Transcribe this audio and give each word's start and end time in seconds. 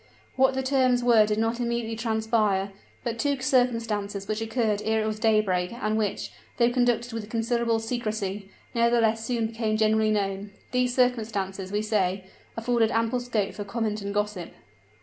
What 0.35 0.55
the 0.55 0.63
terms 0.63 1.03
were 1.03 1.27
did 1.27 1.37
not 1.37 1.59
immediately 1.59 1.95
transpire; 1.95 2.71
but 3.03 3.19
two 3.19 3.39
circumstances 3.39 4.27
which 4.27 4.41
occurred 4.41 4.81
ere 4.83 5.03
it 5.03 5.05
was 5.05 5.19
daybreak, 5.19 5.71
and 5.73 5.95
which, 5.95 6.31
though 6.57 6.71
conducted 6.73 7.13
with 7.13 7.29
considerable 7.29 7.77
secrecy, 7.77 8.49
nevertheless 8.73 9.23
soon 9.23 9.45
became 9.45 9.77
generally 9.77 10.09
known 10.09 10.53
these 10.71 10.95
circumstances, 10.95 11.71
we 11.71 11.83
say, 11.83 12.23
afforded 12.57 12.89
ample 12.89 13.19
scope 13.19 13.53
for 13.53 13.63
comment 13.63 14.01
and 14.01 14.11
gossip. 14.11 14.53